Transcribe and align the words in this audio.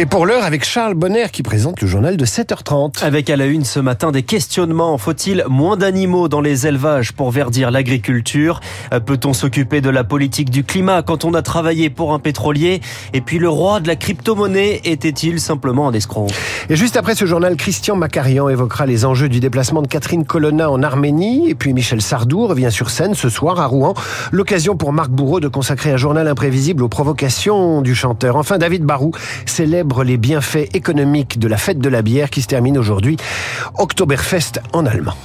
Et 0.00 0.06
pour 0.06 0.24
l'heure, 0.24 0.44
avec 0.44 0.64
Charles 0.64 0.94
Bonner 0.94 1.26
qui 1.30 1.42
présente 1.42 1.82
le 1.82 1.86
journal 1.86 2.16
de 2.16 2.24
7h30. 2.24 3.04
Avec 3.04 3.28
à 3.28 3.36
la 3.36 3.44
une 3.44 3.66
ce 3.66 3.80
matin 3.80 4.12
des 4.12 4.22
questionnements. 4.22 4.96
Faut-il 4.96 5.44
moins 5.46 5.76
d'animaux 5.76 6.26
dans 6.26 6.40
les 6.40 6.66
élevages 6.66 7.12
pour 7.12 7.30
verdir 7.30 7.70
l'agriculture? 7.70 8.60
Peut-on 9.04 9.34
s'occuper 9.34 9.82
de 9.82 9.90
la 9.90 10.02
politique 10.02 10.48
du 10.48 10.64
climat 10.64 11.02
quand 11.02 11.26
on 11.26 11.34
a 11.34 11.42
travaillé 11.42 11.90
pour 11.90 12.14
un 12.14 12.18
pétrolier? 12.18 12.80
Et 13.12 13.20
puis 13.20 13.38
le 13.38 13.50
roi 13.50 13.80
de 13.80 13.88
la 13.88 13.94
crypto-monnaie 13.94 14.80
était-il 14.84 15.38
simplement 15.38 15.88
un 15.88 15.92
escroc? 15.92 16.28
Et 16.70 16.76
juste 16.76 16.96
après 16.96 17.14
ce 17.14 17.26
journal, 17.26 17.56
Christian 17.56 17.94
Macarian 17.94 18.48
évoquera 18.48 18.86
les 18.86 19.04
enjeux 19.04 19.28
du 19.28 19.38
déplacement 19.38 19.82
de 19.82 19.86
Catherine 19.86 20.24
Colonna 20.24 20.70
en 20.70 20.82
Arménie. 20.82 21.50
Et 21.50 21.54
puis 21.54 21.74
Michel 21.74 22.00
Sardou 22.00 22.46
revient 22.46 22.72
sur 22.72 22.88
scène 22.88 23.12
ce 23.12 23.28
soir 23.28 23.60
à 23.60 23.66
Rouen. 23.66 23.92
L'occasion 24.32 24.78
pour 24.78 24.94
Marc 24.94 25.10
Bourreau 25.10 25.40
de 25.40 25.48
consacrer 25.48 25.92
un 25.92 25.98
journal 25.98 26.26
imprévisible 26.26 26.82
aux 26.84 26.88
provocations 26.88 27.82
du 27.82 27.94
chanteur. 27.94 28.36
Enfin, 28.36 28.56
David 28.56 28.84
Barou 28.84 29.12
célèbre 29.44 29.89
les 29.98 30.16
bienfaits 30.16 30.74
économiques 30.74 31.38
de 31.38 31.48
la 31.48 31.56
fête 31.56 31.78
de 31.78 31.88
la 31.88 32.02
bière 32.02 32.30
qui 32.30 32.42
se 32.42 32.46
termine 32.46 32.78
aujourd'hui, 32.78 33.16
Oktoberfest 33.78 34.60
en 34.72 34.86
allemand. 34.86 35.16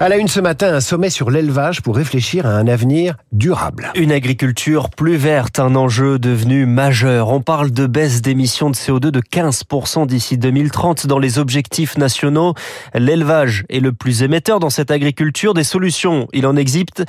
À 0.00 0.08
la 0.08 0.16
une 0.16 0.26
ce 0.26 0.40
matin, 0.40 0.74
un 0.74 0.80
sommet 0.80 1.08
sur 1.08 1.30
l'élevage 1.30 1.80
pour 1.80 1.94
réfléchir 1.94 2.46
à 2.46 2.50
un 2.50 2.66
avenir 2.66 3.14
durable. 3.30 3.92
Une 3.94 4.10
agriculture 4.10 4.90
plus 4.90 5.16
verte, 5.16 5.60
un 5.60 5.76
enjeu 5.76 6.18
devenu 6.18 6.66
majeur. 6.66 7.28
On 7.28 7.40
parle 7.40 7.70
de 7.70 7.86
baisse 7.86 8.20
d'émissions 8.20 8.70
de 8.70 8.74
CO2 8.74 9.10
de 9.10 9.20
15% 9.20 10.06
d'ici 10.06 10.36
2030 10.36 11.06
dans 11.06 11.20
les 11.20 11.38
objectifs 11.38 11.96
nationaux. 11.96 12.54
L'élevage 12.94 13.64
est 13.70 13.80
le 13.80 13.92
plus 13.92 14.24
émetteur 14.24 14.58
dans 14.58 14.70
cette 14.70 14.90
agriculture. 14.90 15.54
Des 15.54 15.64
solutions, 15.64 16.26
il 16.32 16.44
en 16.46 16.56
existe, 16.56 17.04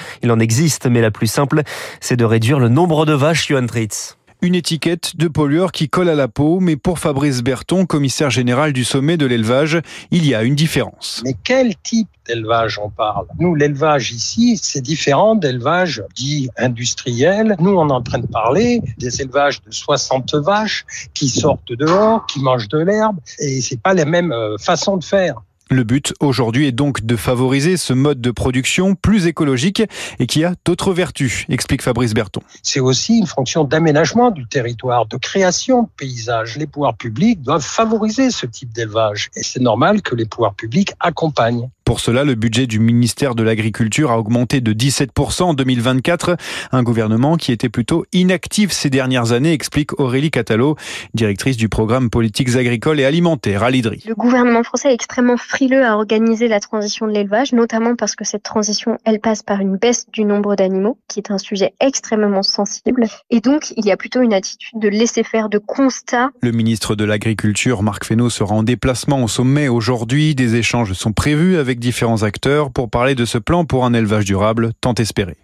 mais 0.88 1.02
la 1.02 1.12
plus 1.12 1.27
simple, 1.27 1.63
c'est 2.02 2.18
de 2.18 2.26
réduire 2.26 2.60
le 2.60 2.70
nombre 2.70 3.08
de 3.08 3.13
vaches, 3.13 3.48
Johan 3.48 3.66
Tritz 3.66 4.16
une 4.46 4.55
étiquette 4.55 5.18
de 5.18 5.27
pollueur 5.27 5.71
qui 5.71 5.90
colle 5.90 6.07
à 6.07 6.15
la 6.15 6.27
peau, 6.27 6.60
mais 6.60 6.76
pour 6.76 6.99
Fabrice 6.99 7.41
Berton, 7.41 7.85
commissaire 7.85 8.29
général 8.29 8.74
du 8.74 8.84
sommet 8.84 9.18
de 9.18 9.26
l'élevage, 9.26 9.82
il 10.12 10.26
y 10.26 10.35
a 10.35 10.43
une 10.43 10.55
différence. 10.55 11.21
Mais 11.26 11.35
quel 11.43 11.76
type 11.77 12.07
d'élevage 12.27 12.79
on 12.79 12.90
parle? 12.90 13.26
Nous, 13.40 13.55
l'élevage 13.55 14.12
ici, 14.12 14.60
c'est 14.62 14.82
différent 14.82 15.35
d'élevage 15.35 16.04
dit 16.16 16.49
industriel. 16.57 17.55
Nous, 17.60 17.71
on 17.71 17.90
est 17.90 17.93
en 17.93 18.01
train 18.01 18.20
de 18.20 18.27
parler 18.27 18.82
des 18.99 19.21
élevages 19.21 19.62
de 19.63 19.71
60 19.71 20.35
vaches 20.35 20.85
qui 21.13 21.27
sortent 21.27 21.73
dehors, 21.73 22.26
qui 22.27 22.40
mangent 22.40 22.70
de 22.70 22.79
l'herbe, 22.79 23.18
et 23.40 23.62
c'est 23.62 23.82
pas 23.82 23.93
la 23.93 24.05
même 24.05 24.32
euh, 24.32 24.57
façon 24.57 24.98
de 24.98 25.04
faire. 25.04 25.41
Le 25.71 25.84
but 25.84 26.13
aujourd'hui 26.20 26.68
est 26.68 26.71
donc 26.71 27.04
de 27.08 27.16
favoriser 27.16 27.76
ce 27.76 27.91
mode 27.91 28.21
de 28.21 28.30
production 28.30 28.94
plus 28.94 29.26
écologique 29.26 29.82
et 30.20 30.27
qui 30.27 30.44
a 30.44 30.54
d'autres 30.63 30.94
vertus, 30.94 31.46
explique 31.49 31.82
Fabrice 31.82 32.13
Berton. 32.13 32.41
C'est 32.62 32.80
aussi 32.80 33.18
une 33.18 33.26
fonction 33.26 33.63
d'aménagement 33.63 34.30
du 34.30 34.46
territoire, 34.46 35.07
de 35.07 35.18
création 35.18 35.84
de 35.84 35.88
paysages. 35.98 36.55
Les 36.57 36.68
pouvoirs 36.68 36.96
publics 36.96 37.41
doivent 37.41 37.66
favoriser 37.66 38.30
ce 38.30 38.46
type 38.46 38.74
d'élevage 38.74 39.32
et 39.35 39.41
c'est 39.41 39.60
normal 39.60 40.04
que 40.04 40.13
les 40.13 40.26
pouvoirs 40.26 40.54
publics 40.54 40.94
accompagnent. 40.99 41.68
Pour 41.86 42.00
cela, 42.00 42.24
le 42.24 42.34
budget 42.34 42.66
du 42.66 42.80
ministère 42.80 43.36
de 43.36 43.44
l'Agriculture 43.44 44.10
a 44.10 44.18
augmenté 44.18 44.60
de 44.60 44.74
17% 44.74 45.44
en 45.44 45.54
2024. 45.54 46.36
Un 46.72 46.82
gouvernement 46.82 47.38
qui 47.38 47.52
était 47.52 47.70
plutôt 47.70 48.05
inactif 48.12 48.72
ces 48.72 48.90
dernières 48.90 49.34
années, 49.34 49.54
explique 49.54 50.00
Aurélie 50.00 50.32
Catalo, 50.32 50.78
directrice 51.13 51.58
du 51.58 51.70
programme 51.70 52.10
politiques 52.10 52.56
agricoles 52.56 53.00
et 53.00 53.06
alimentaires 53.06 53.62
à 53.62 53.70
l'IDRI. 53.70 54.04
Le 54.08 54.16
gouvernement 54.16 54.63
français 54.63 54.90
est 54.90 54.96
extrêmement 54.96 55.38
frileux 55.38 55.86
à 55.86 55.96
organiser 55.96 56.48
la 56.48 56.60
transition 56.60 57.06
de 57.06 57.12
l'élevage, 57.12 57.54
notamment 57.54 57.96
parce 57.96 58.16
que 58.16 58.26
cette 58.26 58.41
transition, 58.41 58.98
elle 59.06 59.20
passe 59.20 59.44
par 59.44 59.60
une 59.60 59.78
baisse 59.78 60.08
du 60.12 60.26
nombre 60.26 60.56
d'animaux, 60.56 60.98
qui 61.08 61.20
est 61.20 61.30
un 61.30 61.38
sujet 61.38 61.76
extrêmement 61.80 62.41
sensible. 62.41 63.06
Et 63.30 63.41
donc, 63.41 63.74
il 63.78 63.86
y 63.86 63.91
a 63.91 63.98
plutôt 63.98 64.22
une 64.22 64.34
attitude 64.34 64.80
de 64.80 64.90
laisser 64.90 65.22
faire, 65.22 65.50
de 65.50 65.59
constat. 65.59 66.31
Le 66.41 66.52
ministre 66.52 66.96
de 66.96 67.06
l'Agriculture, 67.06 67.84
Marc 67.84 68.06
Fesneau, 68.06 68.31
sera 68.31 68.56
en 68.56 68.63
déplacement 68.63 69.24
au 69.24 69.28
sommet 69.28 69.68
aujourd'hui. 69.68 70.34
Des 70.34 70.56
échanges 70.56 70.94
sont 70.94 71.13
prévus 71.13 71.57
avec 71.57 71.75
différents 71.80 72.24
acteurs 72.24 72.72
pour 72.72 72.90
parler 72.90 73.16
de 73.16 73.25
ce 73.25 73.38
plan 73.38 73.66
pour 73.66 73.86
un 73.86 73.94
élevage 73.94 74.25
durable 74.25 74.72
tant 74.81 74.94
espéré. 74.94 75.38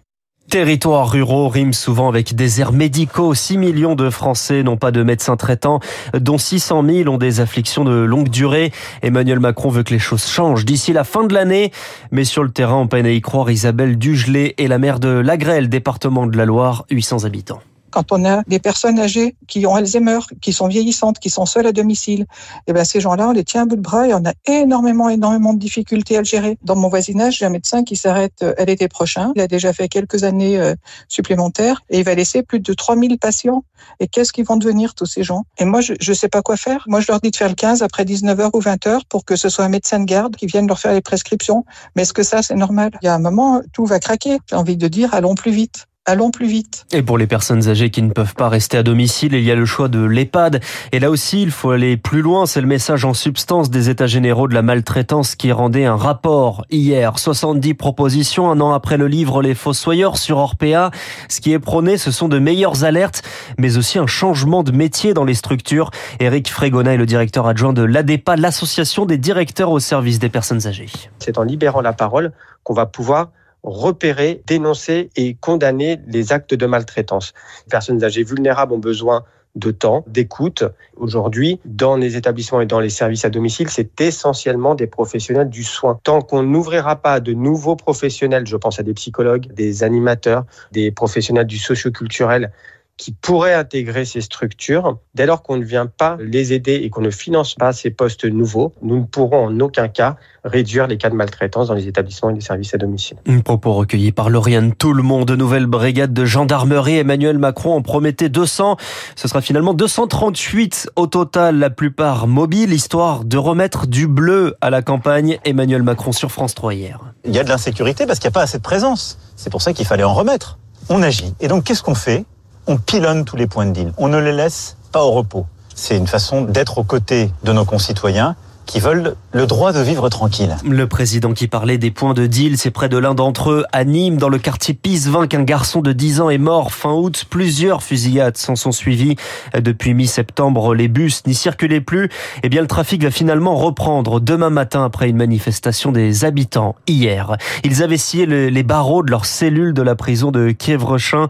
Territoires 0.50 1.10
ruraux 1.10 1.48
riment 1.48 1.72
souvent 1.72 2.08
avec 2.08 2.34
déserts 2.34 2.72
médicaux. 2.72 3.32
6 3.32 3.56
millions 3.56 3.94
de 3.94 4.10
Français 4.10 4.62
n'ont 4.62 4.76
pas 4.76 4.90
de 4.90 5.02
médecin 5.02 5.36
traitant, 5.36 5.80
dont 6.12 6.36
600 6.36 6.84
000 6.84 7.08
ont 7.08 7.16
des 7.16 7.40
afflictions 7.40 7.84
de 7.84 7.92
longue 7.92 8.28
durée. 8.28 8.70
Emmanuel 9.00 9.40
Macron 9.40 9.70
veut 9.70 9.82
que 9.82 9.94
les 9.94 9.98
choses 9.98 10.26
changent 10.26 10.66
d'ici 10.66 10.92
la 10.92 11.04
fin 11.04 11.24
de 11.24 11.32
l'année. 11.32 11.72
Mais 12.10 12.24
sur 12.24 12.42
le 12.42 12.50
terrain, 12.50 12.76
on 12.76 12.86
peine 12.86 13.06
à 13.06 13.10
y 13.12 13.20
croire. 13.22 13.50
Isabelle 13.50 13.96
Dugelet 13.96 14.54
est 14.58 14.68
la 14.68 14.78
maire 14.78 15.00
de 15.00 15.08
Lagrelle, 15.08 15.68
département 15.68 16.26
de 16.26 16.36
la 16.36 16.44
Loire, 16.44 16.84
800 16.90 17.24
habitants 17.24 17.62
quand 17.92 18.10
on 18.10 18.24
a 18.24 18.42
des 18.48 18.58
personnes 18.58 18.98
âgées 18.98 19.36
qui 19.46 19.66
ont 19.66 19.74
Alzheimer, 19.74 20.18
qui 20.40 20.52
sont 20.52 20.66
vieillissantes, 20.66 21.18
qui 21.18 21.30
sont 21.30 21.46
seules 21.46 21.66
à 21.66 21.72
domicile, 21.72 22.22
et 22.22 22.26
eh 22.68 22.72
ben 22.72 22.84
ces 22.84 23.00
gens-là, 23.00 23.28
on 23.28 23.32
les 23.32 23.44
tient 23.44 23.62
à 23.62 23.66
bout 23.66 23.76
de 23.76 23.80
bras 23.80 24.08
et 24.08 24.14
on 24.14 24.24
a 24.24 24.32
énormément, 24.46 25.08
énormément 25.08 25.52
de 25.52 25.58
difficultés 25.58 26.16
à 26.16 26.20
le 26.20 26.24
gérer. 26.24 26.58
Dans 26.62 26.76
mon 26.76 26.88
voisinage, 26.88 27.38
j'ai 27.38 27.44
un 27.44 27.50
médecin 27.50 27.84
qui 27.84 27.96
s'arrête 27.96 28.42
euh, 28.42 28.54
à 28.58 28.64
l'été 28.64 28.88
prochain. 28.88 29.32
Il 29.36 29.42
a 29.42 29.46
déjà 29.46 29.72
fait 29.72 29.88
quelques 29.88 30.24
années 30.24 30.58
euh, 30.58 30.74
supplémentaires 31.08 31.82
et 31.90 31.98
il 31.98 32.04
va 32.04 32.14
laisser 32.14 32.42
plus 32.42 32.60
de 32.60 32.72
3000 32.72 33.18
patients. 33.18 33.64
Et 34.00 34.08
qu'est-ce 34.08 34.32
qu'ils 34.32 34.44
vont 34.44 34.56
devenir 34.56 34.94
tous 34.94 35.06
ces 35.06 35.22
gens? 35.22 35.44
Et 35.58 35.64
moi, 35.64 35.80
je 35.80 35.92
ne 35.92 36.14
sais 36.14 36.28
pas 36.28 36.42
quoi 36.42 36.56
faire. 36.56 36.84
Moi, 36.86 37.00
je 37.00 37.06
leur 37.10 37.20
dis 37.20 37.30
de 37.30 37.36
faire 37.36 37.48
le 37.48 37.54
15 37.54 37.82
après 37.82 38.04
19h 38.04 38.50
ou 38.54 38.60
20h 38.60 39.00
pour 39.08 39.24
que 39.24 39.36
ce 39.36 39.48
soit 39.48 39.64
un 39.64 39.68
médecin 39.68 40.00
de 40.00 40.04
garde 40.04 40.36
qui 40.36 40.46
vienne 40.46 40.66
leur 40.66 40.78
faire 40.78 40.92
les 40.92 41.00
prescriptions. 41.00 41.64
Mais 41.94 42.02
est-ce 42.02 42.12
que 42.12 42.22
ça, 42.22 42.42
c'est 42.42 42.54
normal? 42.54 42.92
Il 43.02 43.06
y 43.06 43.08
a 43.08 43.14
un 43.14 43.18
moment, 43.18 43.60
tout 43.72 43.84
va 43.84 43.98
craquer. 43.98 44.38
J'ai 44.48 44.56
envie 44.56 44.76
de 44.76 44.88
dire, 44.88 45.14
allons 45.14 45.34
plus 45.34 45.52
vite 45.52 45.86
allons 46.04 46.30
plus 46.30 46.46
vite. 46.46 46.84
Et 46.92 47.02
pour 47.02 47.16
les 47.16 47.26
personnes 47.26 47.68
âgées 47.68 47.90
qui 47.90 48.02
ne 48.02 48.10
peuvent 48.10 48.34
pas 48.34 48.48
rester 48.48 48.76
à 48.76 48.82
domicile, 48.82 49.34
il 49.34 49.44
y 49.44 49.50
a 49.52 49.54
le 49.54 49.64
choix 49.64 49.88
de 49.88 50.00
l'EHPAD. 50.00 50.60
Et 50.90 50.98
là 50.98 51.10
aussi, 51.10 51.42
il 51.42 51.50
faut 51.50 51.70
aller 51.70 51.96
plus 51.96 52.22
loin. 52.22 52.46
C'est 52.46 52.60
le 52.60 52.66
message 52.66 53.04
en 53.04 53.14
substance 53.14 53.70
des 53.70 53.88
États 53.88 54.08
généraux 54.08 54.48
de 54.48 54.54
la 54.54 54.62
maltraitance 54.62 55.36
qui 55.36 55.52
rendait 55.52 55.84
un 55.84 55.96
rapport 55.96 56.64
hier. 56.70 57.18
70 57.18 57.74
propositions 57.74 58.50
un 58.50 58.60
an 58.60 58.72
après 58.72 58.96
le 58.96 59.06
livre 59.06 59.42
Les 59.42 59.54
Fossoyeurs 59.54 60.18
sur 60.18 60.38
Orpea. 60.38 60.90
Ce 61.28 61.40
qui 61.40 61.52
est 61.52 61.60
prôné, 61.60 61.96
ce 61.98 62.10
sont 62.10 62.28
de 62.28 62.38
meilleures 62.38 62.84
alertes, 62.84 63.22
mais 63.58 63.76
aussi 63.76 63.98
un 63.98 64.06
changement 64.06 64.64
de 64.64 64.72
métier 64.72 65.14
dans 65.14 65.24
les 65.24 65.34
structures. 65.34 65.90
Eric 66.18 66.50
Frégona 66.50 66.94
est 66.94 66.98
le 66.98 67.06
directeur 67.06 67.46
adjoint 67.46 67.72
de 67.72 67.82
l'ADEPA, 67.82 68.36
l'association 68.36 69.06
des 69.06 69.18
directeurs 69.18 69.70
au 69.70 69.78
service 69.78 70.18
des 70.18 70.28
personnes 70.28 70.66
âgées. 70.66 70.90
C'est 71.20 71.38
en 71.38 71.44
libérant 71.44 71.80
la 71.80 71.92
parole 71.92 72.32
qu'on 72.64 72.74
va 72.74 72.86
pouvoir 72.86 73.28
repérer, 73.62 74.42
dénoncer 74.46 75.10
et 75.16 75.34
condamner 75.34 76.00
les 76.06 76.32
actes 76.32 76.54
de 76.54 76.66
maltraitance. 76.66 77.32
Les 77.66 77.70
personnes 77.70 78.02
âgées 78.04 78.24
vulnérables 78.24 78.72
ont 78.72 78.78
besoin 78.78 79.24
de 79.54 79.70
temps, 79.70 80.04
d'écoute. 80.06 80.64
Aujourd'hui, 80.96 81.60
dans 81.64 81.96
les 81.96 82.16
établissements 82.16 82.60
et 82.60 82.66
dans 82.66 82.80
les 82.80 82.88
services 82.88 83.24
à 83.24 83.30
domicile, 83.30 83.68
c'est 83.68 84.00
essentiellement 84.00 84.74
des 84.74 84.86
professionnels 84.86 85.50
du 85.50 85.62
soin. 85.62 86.00
Tant 86.02 86.22
qu'on 86.22 86.42
n'ouvrira 86.42 86.96
pas 86.96 87.20
de 87.20 87.32
nouveaux 87.32 87.76
professionnels, 87.76 88.46
je 88.46 88.56
pense 88.56 88.80
à 88.80 88.82
des 88.82 88.94
psychologues, 88.94 89.52
des 89.52 89.82
animateurs, 89.82 90.44
des 90.72 90.90
professionnels 90.90 91.46
du 91.46 91.58
socioculturel, 91.58 92.50
qui 92.96 93.12
pourraient 93.12 93.54
intégrer 93.54 94.04
ces 94.04 94.20
structures. 94.20 94.98
Dès 95.14 95.26
lors 95.26 95.42
qu'on 95.42 95.56
ne 95.56 95.64
vient 95.64 95.86
pas 95.86 96.16
les 96.20 96.52
aider 96.52 96.74
et 96.74 96.90
qu'on 96.90 97.00
ne 97.00 97.10
finance 97.10 97.54
pas 97.54 97.72
ces 97.72 97.90
postes 97.90 98.24
nouveaux, 98.24 98.72
nous 98.82 99.00
ne 99.00 99.04
pourrons 99.04 99.46
en 99.46 99.60
aucun 99.60 99.88
cas 99.88 100.16
réduire 100.44 100.86
les 100.86 100.98
cas 100.98 101.10
de 101.10 101.14
maltraitance 101.14 101.68
dans 101.68 101.74
les 101.74 101.88
établissements 101.88 102.30
et 102.30 102.34
les 102.34 102.40
services 102.40 102.74
à 102.74 102.78
domicile. 102.78 103.16
Un 103.26 103.40
propos 103.40 103.72
recueilli 103.72 104.12
par 104.12 104.30
Lauriane 104.30 104.74
Tout 104.74 104.92
le 104.92 105.02
monde, 105.02 105.30
nouvelle 105.30 105.66
brigade 105.66 106.12
de 106.12 106.24
gendarmerie. 106.24 106.98
Emmanuel 106.98 107.38
Macron 107.38 107.74
en 107.74 107.82
promettait 107.82 108.28
200. 108.28 108.76
Ce 109.16 109.28
sera 109.28 109.40
finalement 109.40 109.74
238 109.74 110.90
au 110.96 111.06
total, 111.06 111.58
la 111.58 111.70
plupart 111.70 112.26
mobiles, 112.26 112.72
histoire 112.72 113.24
de 113.24 113.38
remettre 113.38 113.86
du 113.86 114.06
bleu 114.06 114.56
à 114.60 114.70
la 114.70 114.82
campagne. 114.82 115.38
Emmanuel 115.44 115.82
Macron 115.82 116.12
sur 116.12 116.30
France 116.30 116.54
3 116.54 116.74
hier. 116.74 117.00
Il 117.24 117.34
y 117.34 117.38
a 117.38 117.44
de 117.44 117.48
l'insécurité 117.48 118.06
parce 118.06 118.18
qu'il 118.18 118.28
n'y 118.28 118.32
a 118.32 118.38
pas 118.38 118.42
assez 118.42 118.58
de 118.58 118.62
présence. 118.62 119.18
C'est 119.36 119.50
pour 119.50 119.62
ça 119.62 119.72
qu'il 119.72 119.86
fallait 119.86 120.04
en 120.04 120.14
remettre. 120.14 120.58
On 120.88 121.02
agit. 121.02 121.34
Et 121.40 121.48
donc, 121.48 121.64
qu'est-ce 121.64 121.82
qu'on 121.82 121.94
fait? 121.94 122.24
On 122.66 122.76
pilonne 122.76 123.24
tous 123.24 123.36
les 123.36 123.46
points 123.46 123.66
de 123.66 123.72
deal. 123.72 123.92
On 123.98 124.08
ne 124.08 124.18
les 124.18 124.32
laisse 124.32 124.76
pas 124.92 125.02
au 125.02 125.12
repos. 125.12 125.46
C'est 125.74 125.96
une 125.96 126.06
façon 126.06 126.42
d'être 126.42 126.78
aux 126.78 126.84
côtés 126.84 127.30
de 127.44 127.52
nos 127.52 127.64
concitoyens 127.64 128.36
qui 128.66 128.78
veulent 128.78 129.16
le 129.32 129.46
droit 129.46 129.72
de 129.72 129.80
vivre 129.80 130.08
tranquille. 130.08 130.56
Le 130.64 130.86
président 130.86 131.32
qui 131.32 131.48
parlait 131.48 131.78
des 131.78 131.90
points 131.90 132.14
de 132.14 132.26
deal, 132.26 132.56
c'est 132.56 132.70
près 132.70 132.88
de 132.88 132.96
l'un 132.96 133.14
d'entre 133.14 133.50
eux, 133.50 133.64
à 133.72 133.84
Nîmes, 133.84 134.18
dans 134.18 134.28
le 134.28 134.38
quartier 134.38 134.72
Pisevin, 134.72 135.26
qu'un 135.26 135.42
garçon 135.42 135.80
de 135.80 135.92
10 135.92 136.20
ans 136.20 136.30
est 136.30 136.38
mort 136.38 136.72
fin 136.72 136.92
août. 136.92 137.24
Plusieurs 137.28 137.82
fusillades 137.82 138.36
s'en 138.36 138.54
sont 138.54 138.72
suivies. 138.72 139.16
Depuis 139.58 139.94
mi-septembre, 139.94 140.74
les 140.74 140.88
bus 140.88 141.26
n'y 141.26 141.34
circulaient 141.34 141.80
plus. 141.80 142.08
Eh 142.42 142.48
bien, 142.48 142.60
le 142.60 142.68
trafic 142.68 143.02
va 143.02 143.10
finalement 143.10 143.56
reprendre 143.56 144.20
demain 144.20 144.50
matin 144.50 144.84
après 144.84 145.08
une 145.08 145.16
manifestation 145.16 145.90
des 145.90 146.24
habitants 146.24 146.76
hier. 146.86 147.36
Ils 147.64 147.82
avaient 147.82 147.96
scié 147.96 148.26
les 148.26 148.62
barreaux 148.62 149.02
de 149.02 149.10
leur 149.10 149.26
cellule 149.26 149.74
de 149.74 149.82
la 149.82 149.96
prison 149.96 150.30
de 150.30 150.52
Kievrechin 150.52 151.28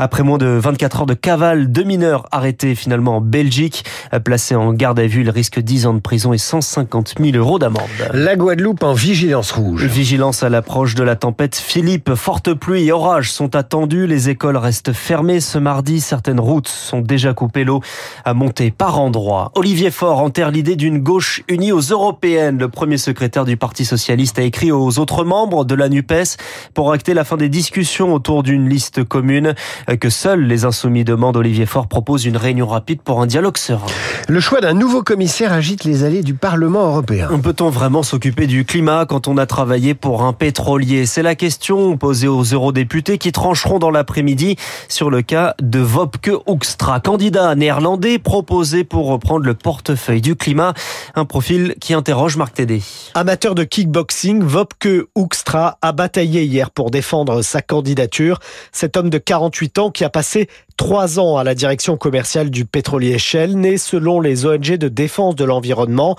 Après 0.00 0.22
moins 0.22 0.38
de 0.38 0.46
24 0.46 1.00
heures 1.00 1.06
de 1.06 1.14
cavale, 1.14 1.72
deux 1.72 1.82
mineurs 1.82 2.26
arrêtés 2.30 2.76
finalement 2.76 3.16
en 3.16 3.20
Belgique. 3.20 3.84
Placés 4.24 4.54
en 4.54 4.72
garde 4.72 5.00
à 5.00 5.06
vue, 5.08 5.22
ils 5.22 5.30
risquent 5.30 5.58
10 5.58 5.86
ans 5.86 5.94
de 5.94 5.98
prison 5.98 6.32
et 6.32 6.38
150 6.38 7.14
000 7.18 7.36
euros 7.36 7.58
d'amende. 7.58 7.82
La 8.12 8.36
Guadeloupe 8.36 8.84
en 8.84 8.92
vigilance 8.92 9.50
rouge. 9.50 9.84
Vigilance 9.84 10.44
à 10.44 10.50
l'approche 10.50 10.94
de 10.94 11.02
la 11.02 11.16
tempête 11.16 11.56
Philippe. 11.56 12.14
Forte 12.14 12.54
pluie 12.54 12.86
et 12.86 12.92
orages 12.92 13.32
sont 13.32 13.56
attendus. 13.56 14.06
Les 14.06 14.28
écoles 14.28 14.56
restent 14.56 14.92
fermées 14.92 15.40
ce 15.40 15.58
mardi. 15.58 16.00
Certaines 16.00 16.38
routes 16.38 16.68
sont 16.68 17.00
déjà 17.00 17.34
coupées. 17.34 17.64
L'eau 17.64 17.80
a 18.24 18.34
monté 18.34 18.70
par 18.70 19.00
endroits. 19.00 19.50
Olivier 19.56 19.90
Faure 19.90 20.20
enterre 20.20 20.52
l'idée 20.52 20.76
d'une 20.76 21.00
gauche 21.00 21.42
unie 21.48 21.72
aux 21.72 21.80
européennes. 21.80 22.58
Le 22.58 22.68
premier 22.68 22.98
secrétaire 22.98 23.44
du 23.44 23.56
Parti 23.56 23.84
socialiste 23.84 24.38
a 24.38 24.42
écrit 24.42 24.70
aux 24.70 25.00
autres 25.00 25.24
membres 25.24 25.64
de 25.64 25.74
la 25.74 25.88
NUPES 25.88 26.36
pour 26.72 26.92
acter 26.92 27.14
la 27.14 27.24
fin 27.24 27.36
des 27.36 27.48
discussions 27.48 28.14
autour 28.14 28.44
d'une 28.44 28.68
liste 28.68 29.02
commune 29.02 29.54
que 29.96 30.10
seuls 30.10 30.42
les 30.42 30.66
insoumis 30.66 31.04
demandent. 31.04 31.36
Olivier 31.36 31.64
Faure 31.64 31.86
propose 31.86 32.26
une 32.26 32.36
réunion 32.36 32.66
rapide 32.66 33.00
pour 33.00 33.22
un 33.22 33.26
dialogue 33.26 33.56
serein. 33.56 33.86
Le 34.28 34.40
choix 34.40 34.60
d'un 34.60 34.74
nouveau 34.74 35.02
commissaire 35.02 35.52
agite 35.52 35.84
les 35.84 36.04
allées 36.04 36.22
du 36.22 36.34
Parlement 36.34 36.88
européen. 36.88 37.30
Peut-on 37.42 37.70
vraiment 37.70 38.02
s'occuper 38.02 38.46
du 38.46 38.66
climat 38.66 39.06
quand 39.06 39.28
on 39.28 39.38
a 39.38 39.46
travaillé 39.46 39.94
pour 39.94 40.22
un 40.22 40.34
pétrolier? 40.34 41.06
C'est 41.06 41.22
la 41.22 41.34
question 41.34 41.96
posée 41.96 42.28
aux 42.28 42.42
eurodéputés 42.42 43.16
qui 43.16 43.32
trancheront 43.32 43.78
dans 43.78 43.90
l'après-midi 43.90 44.56
sur 44.88 45.08
le 45.08 45.22
cas 45.22 45.54
de 45.62 45.80
Wopke 45.80 46.32
Hoekstra, 46.46 47.00
candidat 47.00 47.54
néerlandais 47.54 48.18
proposé 48.18 48.84
pour 48.84 49.06
reprendre 49.06 49.46
le 49.46 49.54
portefeuille 49.54 50.20
du 50.20 50.36
climat. 50.36 50.74
Un 51.14 51.24
profil 51.24 51.74
qui 51.80 51.94
interroge 51.94 52.36
Marc 52.36 52.54
Tédé. 52.54 52.82
Amateur 53.14 53.54
de 53.54 53.64
kickboxing, 53.64 54.42
Wopke 54.42 55.08
Hoekstra 55.14 55.78
a 55.80 55.92
bataillé 55.92 56.44
hier 56.44 56.70
pour 56.70 56.90
défendre 56.90 57.40
sa 57.40 57.62
candidature. 57.62 58.40
Cet 58.72 58.96
homme 58.96 59.08
de 59.08 59.18
48 59.18 59.77
ans 59.77 59.77
qui 59.92 60.04
a 60.04 60.10
passé 60.10 60.48
trois 60.76 61.20
ans 61.20 61.36
à 61.36 61.44
la 61.44 61.54
direction 61.54 61.96
commerciale 61.96 62.50
du 62.50 62.64
pétrolier 62.64 63.18
Shell, 63.18 63.56
né 63.56 63.78
selon 63.78 64.20
les 64.20 64.44
ONG 64.44 64.76
de 64.76 64.88
défense 64.88 65.36
de 65.36 65.44
l'environnement 65.44 66.16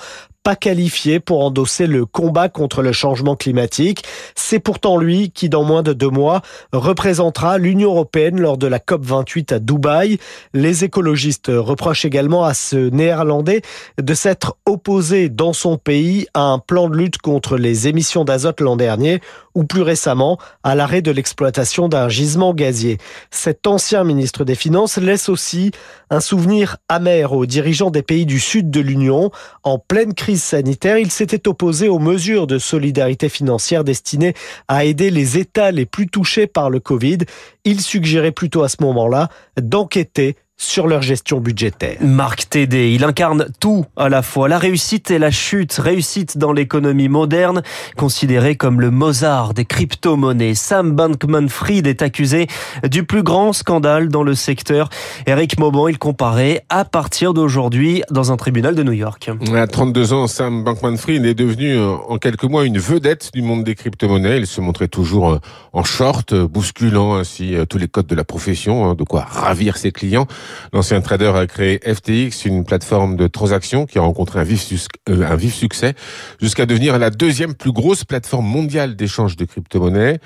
qualifié 0.55 1.19
pour 1.19 1.43
endosser 1.43 1.87
le 1.87 2.05
combat 2.05 2.49
contre 2.49 2.81
le 2.81 2.91
changement 2.91 3.35
climatique. 3.35 4.03
C'est 4.35 4.59
pourtant 4.59 4.97
lui 4.97 5.31
qui, 5.31 5.49
dans 5.49 5.63
moins 5.63 5.83
de 5.83 5.93
deux 5.93 6.09
mois, 6.09 6.41
représentera 6.71 7.57
l'Union 7.57 7.91
européenne 7.91 8.39
lors 8.39 8.57
de 8.57 8.67
la 8.67 8.79
COP28 8.79 9.53
à 9.55 9.59
Dubaï. 9.59 10.17
Les 10.53 10.83
écologistes 10.83 11.51
reprochent 11.53 12.05
également 12.05 12.43
à 12.43 12.53
ce 12.53 12.89
Néerlandais 12.89 13.61
de 14.01 14.13
s'être 14.13 14.57
opposé 14.65 15.29
dans 15.29 15.53
son 15.53 15.77
pays 15.77 16.27
à 16.33 16.41
un 16.41 16.59
plan 16.59 16.89
de 16.89 16.95
lutte 16.95 17.17
contre 17.17 17.57
les 17.57 17.87
émissions 17.87 18.25
d'azote 18.25 18.61
l'an 18.61 18.75
dernier 18.75 19.21
ou 19.55 19.63
plus 19.63 19.81
récemment 19.81 20.37
à 20.63 20.75
l'arrêt 20.75 21.01
de 21.01 21.11
l'exploitation 21.11 21.89
d'un 21.89 22.07
gisement 22.07 22.53
gazier. 22.53 22.97
Cet 23.31 23.67
ancien 23.67 24.03
ministre 24.03 24.45
des 24.45 24.55
Finances 24.55 24.97
laisse 24.97 25.29
aussi 25.29 25.71
un 26.09 26.19
souvenir 26.19 26.77
amer 26.87 27.33
aux 27.33 27.45
dirigeants 27.45 27.91
des 27.91 28.03
pays 28.03 28.25
du 28.25 28.39
sud 28.39 28.69
de 28.69 28.79
l'Union. 28.79 29.31
En 29.63 29.79
pleine 29.79 30.13
crise 30.13 30.38
sanitaire, 30.39 30.97
il 30.97 31.11
s'était 31.11 31.47
opposé 31.47 31.87
aux 31.87 31.99
mesures 31.99 32.47
de 32.47 32.57
solidarité 32.57 33.29
financière 33.29 33.83
destinées 33.83 34.33
à 34.67 34.85
aider 34.85 35.11
les 35.11 35.37
États 35.37 35.71
les 35.71 35.85
plus 35.85 36.07
touchés 36.07 36.47
par 36.47 36.69
le 36.69 36.79
Covid. 36.79 37.19
Il 37.65 37.81
suggérait 37.81 38.31
plutôt 38.31 38.63
à 38.63 38.69
ce 38.69 38.77
moment-là 38.81 39.29
d'enquêter 39.61 40.35
sur 40.59 40.87
leur 40.87 41.01
gestion 41.01 41.39
budgétaire. 41.39 41.97
Marc 42.01 42.49
Tédé, 42.49 42.91
il 42.91 43.05
incarne 43.05 43.47
tout 43.61 43.85
à 43.95 44.09
la 44.09 44.21
fois, 44.21 44.49
la 44.49 44.59
réussite 44.59 45.09
et 45.09 45.17
la 45.17 45.31
chute, 45.31 45.73
réussite 45.73 46.37
dans 46.37 46.51
l'économie 46.51 47.07
moderne, 47.07 47.63
considéré 47.95 48.55
comme 48.55 48.81
le 48.81 48.91
Mozart 48.91 49.53
des 49.53 49.63
crypto-monnaies. 49.63 50.55
Sam 50.55 50.91
Bankman-Fried 50.91 51.87
est 51.87 52.01
accusé 52.01 52.47
du 52.83 53.05
plus 53.05 53.23
grand 53.23 53.53
scandale 53.53 54.09
dans 54.09 54.21
le 54.21 54.35
secteur. 54.35 54.89
Eric 55.25 55.57
Mauban, 55.57 55.87
il 55.87 55.97
comparait 55.97 56.65
à 56.67 56.83
partir 56.83 57.33
d'aujourd'hui 57.33 58.03
dans 58.11 58.33
un 58.33 58.37
tribunal 58.37 58.75
de 58.75 58.83
New 58.83 58.91
York. 58.91 59.31
À 59.55 59.65
32 59.65 60.11
ans, 60.11 60.27
Sam 60.27 60.65
Bankman-Fried 60.65 61.25
est 61.25 61.35
devenu 61.35 61.77
euh, 61.77 61.93
en 62.09 62.17
quelques 62.17 62.43
mois 62.43 62.65
une 62.65 62.79
vedette 62.79 63.29
du 63.33 63.41
monde 63.41 63.63
des 63.63 63.75
crypto-monnaies. 63.75 64.39
Il 64.39 64.47
se 64.47 64.59
montrait 64.59 64.89
toujours 64.89 65.31
euh, 65.31 65.39
en 65.71 65.85
short, 65.85 66.33
euh, 66.33 66.49
bousculant 66.49 67.15
ainsi 67.15 67.55
tous 67.69 67.77
les 67.77 67.87
codes 67.87 68.07
de 68.07 68.15
la 68.15 68.25
profession, 68.25 68.89
hein, 68.89 68.95
de 68.95 69.03
quoi 69.05 69.21
ravir 69.21 69.77
ses 69.77 69.93
clients. 69.93 70.27
L'ancien 70.73 71.01
trader 71.01 71.31
a 71.35 71.47
créé 71.47 71.79
FTX, 71.79 72.45
une 72.45 72.63
plateforme 72.63 73.15
de 73.15 73.27
transactions 73.27 73.85
qui 73.85 73.97
a 73.97 74.01
rencontré 74.01 74.39
un 74.39 74.43
vif, 74.43 74.71
euh, 75.09 75.23
un 75.23 75.35
vif 75.35 75.53
succès, 75.53 75.93
jusqu'à 76.41 76.65
devenir 76.65 76.97
la 76.97 77.09
deuxième 77.09 77.53
plus 77.53 77.71
grosse 77.71 78.03
plateforme 78.03 78.45
mondiale 78.45 78.95
d'échange 78.95 79.35
de 79.35 79.45
crypto-monnaies 79.45 80.19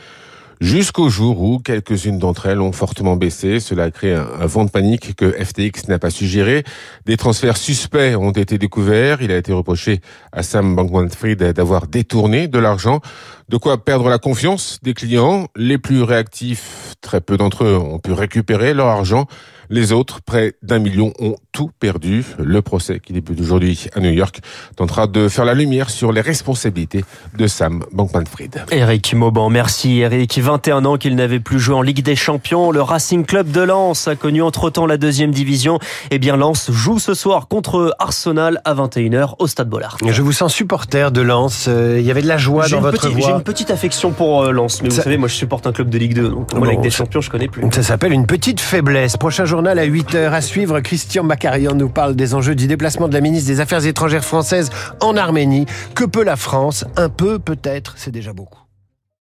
jusqu'au 0.64 1.10
jour 1.10 1.42
où 1.42 1.60
quelques-unes 1.60 2.18
d'entre 2.18 2.46
elles 2.46 2.62
ont 2.62 2.72
fortement 2.72 3.18
baissé. 3.18 3.60
Cela 3.60 3.84
a 3.84 3.92
créé 3.92 4.14
un, 4.14 4.46
vent 4.46 4.64
de 4.64 4.70
panique 4.70 5.16
que 5.16 5.32
FTX 5.32 5.90
n'a 5.90 6.00
pas 6.00 6.10
su 6.10 6.26
gérer. 6.26 6.64
Des 7.06 7.18
transferts 7.18 7.58
suspects 7.58 8.16
ont 8.16 8.32
été 8.32 8.58
découverts. 8.58 9.22
Il 9.22 9.32
a 9.32 9.38
été 9.38 9.52
reproché 9.52 10.00
à 10.32 10.42
Sam 10.42 10.76
Bankman-Fried 10.76 11.44
d'avoir 11.54 11.88
détourné 11.88 12.48
de 12.48 12.60
l'argent. 12.60 13.02
De 13.50 13.58
quoi 13.58 13.84
perdre 13.84 14.08
la 14.08 14.20
confiance 14.20 14.80
des 14.84 14.94
clients. 14.94 15.48
Les 15.58 15.78
plus 15.78 16.02
réactifs, 16.02 16.96
très 17.02 17.20
peu 17.20 17.36
d'entre 17.36 17.66
eux, 17.66 17.78
ont 17.78 18.00
pu 18.00 18.14
récupérer 18.14 18.74
leur 18.74 18.88
argent. 18.88 19.28
Les 19.70 19.92
autres, 19.92 20.22
près 20.22 20.54
d'un 20.62 20.80
million, 20.80 21.14
ont 21.20 21.36
tout 21.52 21.70
perdu. 21.80 22.26
Le 22.38 22.62
procès 22.62 23.00
qui 23.00 23.14
débute 23.14 23.40
aujourd'hui 23.40 23.88
à 23.94 24.00
New 24.00 24.12
York 24.12 24.42
tentera 24.76 25.08
de 25.08 25.28
faire 25.28 25.46
la 25.46 25.54
lumière 25.54 25.90
sur 25.90 26.12
les 26.12 26.22
responsabilités 26.22 27.06
de 27.38 27.48
Sam 27.48 27.84
Bankman-Fried. 27.92 28.66
Eric 28.72 29.14
Mauban, 29.14 29.50
merci 29.50 30.00
Eric. 30.00 30.40
21 30.40 30.86
ans 30.86 30.98
qu'il 30.98 31.16
n'avait 31.16 31.40
plus 31.40 31.60
joué 31.60 31.76
en 31.76 31.82
Ligue 31.82 32.04
des 32.04 32.16
Champions. 32.16 32.72
Le 32.72 32.82
Racing 32.82 33.26
Club 33.26 33.52
de 33.52 33.62
Lens 33.62 34.08
a 34.08 34.16
connu 34.16 34.42
entre-temps 34.42 34.86
la 34.86 34.98
deuxième 34.98 35.32
division. 35.32 35.80
Eh 36.12 36.20
bien, 36.20 36.36
Lens 36.36 36.72
joue 36.72 37.00
ce 37.00 37.14
soir 37.14 37.48
contre 37.48 37.96
Arsenal 38.00 38.62
à 38.66 38.74
21h 38.74 39.36
au 39.40 39.48
Stade 39.48 39.70
Bollard. 39.70 39.98
Je 40.06 40.22
vous 40.22 40.32
sens 40.32 40.54
supporter 40.54 41.12
de 41.12 41.22
Lens. 41.22 41.68
Euh, 41.68 41.98
il 42.00 42.06
y 42.06 42.12
avait 42.12 42.22
de 42.22 42.28
la 42.28 42.38
joie 42.38 42.68
dans 42.68 42.82
votre 42.82 43.10
voix. 43.10 43.28
J'ai 43.28 43.32
une 43.32 43.44
petite 43.44 43.72
affection 43.72 44.12
pour 44.12 44.44
euh, 44.44 44.52
Lens. 44.52 44.82
Mais 44.82 44.90
vous 44.90 44.96
savez, 44.96 45.18
moi 45.18 45.28
je 45.28 45.36
supporte 45.36 45.68
un 45.68 45.72
club 45.72 45.90
de 45.90 45.98
Ligue 45.98 46.16
2. 46.16 46.30
Donc, 46.30 46.54
moi, 46.54 46.68
la 46.68 46.74
Ligue 46.74 46.82
des 46.82 46.90
Champions, 46.90 47.22
je 47.22 47.30
connais 47.30 47.48
plus. 47.48 47.64
Ça 47.72 47.84
s'appelle 47.84 48.12
une 48.12 48.26
petite 48.26 48.60
faiblesse. 48.60 49.18
Prochain 49.18 49.46
journal 49.54 49.78
à 49.78 49.86
8h 49.86 50.32
à 50.32 50.42
suivre. 50.42 50.80
Christian 50.80 51.22
Macarian 51.22 51.76
nous 51.76 51.88
parle 51.88 52.16
des 52.16 52.34
enjeux 52.34 52.56
du 52.56 52.66
déplacement 52.66 53.08
de 53.08 53.14
la 53.14 53.22
ministre 53.22 53.48
des 53.48 53.60
Affaires 53.60 53.86
étrangères 53.86 54.26
française 54.26 54.72
en 55.00 55.16
Arménie. 55.16 55.68
Que 55.94 56.06
peut 56.06 56.24
la 56.24 56.38
France? 56.38 56.86
Un 56.96 57.10
peu, 57.10 57.38
peut-être, 57.38 57.94
c'est 57.98 58.10
déjà 58.10 58.34
beaucoup. 58.34 58.63